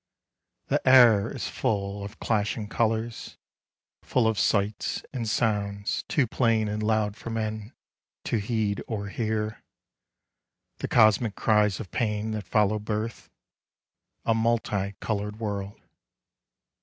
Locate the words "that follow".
12.31-12.79